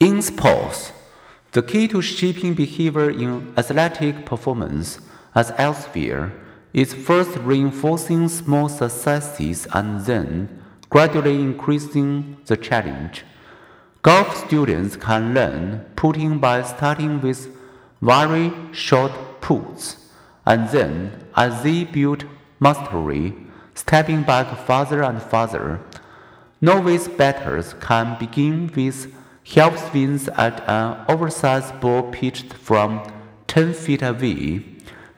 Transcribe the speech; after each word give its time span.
In 0.00 0.22
sports, 0.22 0.92
the 1.50 1.60
key 1.60 1.88
to 1.88 2.00
shaping 2.00 2.54
behavior 2.54 3.10
in 3.10 3.52
athletic 3.56 4.24
performance, 4.24 5.00
as 5.34 5.52
elsewhere, 5.58 6.32
is 6.72 6.94
first 6.94 7.36
reinforcing 7.38 8.28
small 8.28 8.68
successes 8.68 9.66
and 9.74 10.02
then 10.02 10.62
gradually 10.88 11.34
increasing 11.34 12.36
the 12.46 12.56
challenge. 12.56 13.24
Golf 14.02 14.46
students 14.46 14.94
can 14.94 15.34
learn 15.34 15.84
putting 15.96 16.38
by 16.38 16.62
starting 16.62 17.20
with 17.20 17.48
very 18.00 18.52
short 18.70 19.10
puts, 19.40 19.96
and 20.46 20.68
then, 20.68 21.24
as 21.34 21.64
they 21.64 21.82
build 21.82 22.24
mastery, 22.60 23.34
stepping 23.74 24.22
back 24.22 24.46
farther 24.64 25.02
and 25.02 25.20
farther. 25.20 25.80
Novice 26.60 27.08
batters 27.08 27.74
can 27.80 28.16
begin 28.20 28.70
with 28.76 29.12
half 29.54 29.90
swings 29.90 30.28
at 30.28 30.60
an 30.68 31.04
oversized 31.08 31.80
ball 31.80 32.02
pitched 32.12 32.52
from 32.52 33.02
10 33.46 33.72
feet 33.72 34.02
away, 34.02 34.64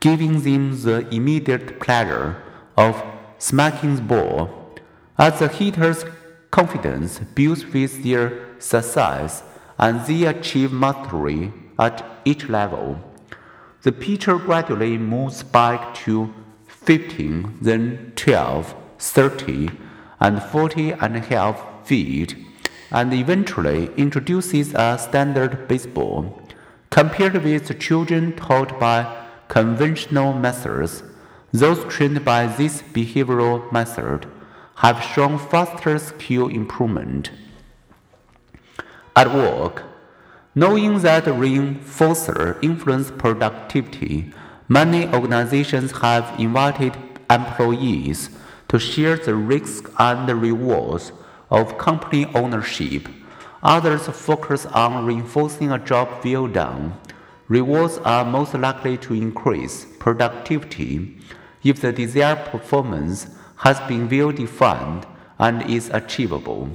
giving 0.00 0.40
them 0.42 0.80
the 0.82 1.06
immediate 1.14 1.80
pleasure 1.80 2.40
of 2.76 3.02
smacking 3.38 3.96
the 3.96 4.02
ball. 4.02 4.78
As 5.18 5.40
the 5.40 5.48
hitter's 5.48 6.04
confidence 6.50 7.18
builds 7.34 7.66
with 7.66 8.02
their 8.04 8.60
success 8.60 9.42
and 9.78 10.04
they 10.06 10.24
achieve 10.24 10.72
mastery 10.72 11.52
at 11.78 12.04
each 12.24 12.48
level, 12.48 12.98
the 13.82 13.92
pitcher 13.92 14.38
gradually 14.38 14.96
moves 14.98 15.42
back 15.42 15.94
to 15.94 16.32
15, 16.66 17.58
then 17.60 18.12
12, 18.14 18.74
30, 18.98 19.70
and 20.20 20.40
40 20.40 20.92
and 20.92 21.16
a 21.16 21.20
half 21.20 21.84
feet 21.84 22.36
and 22.92 23.12
eventually 23.14 23.90
introduces 23.96 24.74
a 24.74 24.98
standard 24.98 25.66
baseball. 25.66 26.40
Compared 26.90 27.42
with 27.42 27.78
children 27.80 28.36
taught 28.36 28.78
by 28.78 29.26
conventional 29.48 30.34
methods, 30.34 31.02
those 31.52 31.82
trained 31.92 32.24
by 32.24 32.46
this 32.46 32.82
behavioral 32.82 33.72
method 33.72 34.26
have 34.76 35.02
shown 35.02 35.38
faster 35.38 35.98
skill 35.98 36.48
improvement. 36.48 37.30
At 39.16 39.32
work, 39.34 39.84
knowing 40.54 40.98
that 41.00 41.24
reinforcer 41.24 42.62
influence 42.62 43.10
productivity, 43.10 44.32
many 44.68 45.06
organizations 45.08 45.92
have 46.00 46.38
invited 46.38 46.94
employees 47.30 48.30
to 48.68 48.78
share 48.78 49.16
the 49.16 49.34
risks 49.34 49.90
and 49.98 50.28
rewards 50.28 51.12
of 51.52 51.76
company 51.76 52.24
ownership. 52.34 53.06
Others 53.62 54.08
focus 54.08 54.64
on 54.66 55.04
reinforcing 55.04 55.70
a 55.70 55.78
job 55.78 56.08
well 56.24 56.48
done. 56.48 56.98
Rewards 57.46 57.98
are 57.98 58.24
most 58.24 58.54
likely 58.54 58.96
to 58.98 59.14
increase 59.14 59.86
productivity 59.98 61.18
if 61.62 61.80
the 61.82 61.92
desired 61.92 62.46
performance 62.46 63.28
has 63.58 63.78
been 63.80 64.08
well 64.08 64.32
defined 64.32 65.06
and 65.38 65.62
is 65.70 65.90
achievable. 65.90 66.70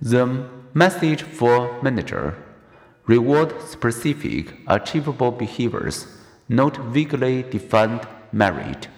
The 0.00 0.48
message 0.72 1.22
for 1.22 1.80
manager 1.82 2.42
reward 3.06 3.60
specific, 3.60 4.54
achievable 4.66 5.32
behaviors, 5.32 6.06
not 6.48 6.76
vaguely 6.78 7.42
defined 7.42 8.08
merit. 8.32 8.88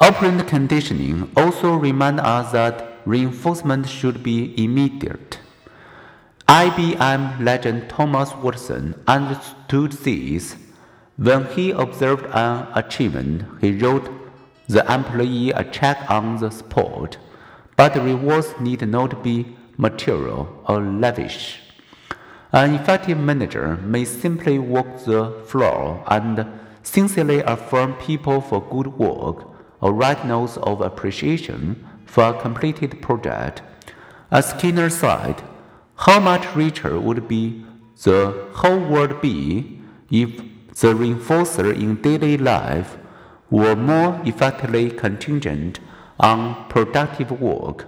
Operant 0.00 0.46
conditioning 0.46 1.30
also 1.36 1.76
reminds 1.76 2.22
us 2.22 2.52
that 2.52 2.89
reinforcement 3.04 3.88
should 3.88 4.22
be 4.22 4.54
immediate. 4.62 5.38
IBM 6.48 7.44
legend 7.44 7.88
Thomas 7.88 8.34
Watson 8.34 9.00
understood 9.06 9.92
this. 9.92 10.56
When 11.16 11.46
he 11.46 11.70
observed 11.70 12.26
an 12.32 12.66
achievement, 12.74 13.44
he 13.60 13.72
wrote 13.72 14.10
the 14.66 14.84
employee 14.92 15.50
a 15.50 15.64
check 15.64 16.10
on 16.10 16.38
the 16.38 16.50
spot, 16.50 17.18
but 17.76 17.94
rewards 17.96 18.54
need 18.60 18.86
not 18.88 19.22
be 19.22 19.56
material 19.76 20.62
or 20.66 20.80
lavish. 20.80 21.60
An 22.52 22.74
effective 22.74 23.18
manager 23.18 23.76
may 23.76 24.04
simply 24.04 24.58
walk 24.58 25.04
the 25.04 25.30
floor 25.46 26.02
and 26.08 26.46
sincerely 26.82 27.40
affirm 27.40 27.94
people 27.94 28.40
for 28.40 28.60
good 28.60 28.88
work 28.98 29.46
or 29.80 29.92
write 29.92 30.26
notes 30.26 30.56
of 30.56 30.80
appreciation 30.80 31.86
for 32.10 32.24
a 32.24 32.40
completed 32.40 33.00
project. 33.00 33.62
As 34.32 34.50
Skinner 34.50 34.90
said, 34.90 35.42
how 36.06 36.18
much 36.18 36.56
richer 36.56 36.98
would 36.98 37.28
be 37.28 37.64
the 38.02 38.48
whole 38.54 38.80
world 38.80 39.20
be 39.20 39.80
if 40.10 40.30
the 40.80 40.92
reinforcer 41.02 41.72
in 41.72 42.02
daily 42.02 42.36
life 42.36 42.96
were 43.48 43.76
more 43.76 44.20
effectively 44.24 44.90
contingent 44.90 45.78
on 46.18 46.68
productive 46.68 47.30
work? 47.40 47.86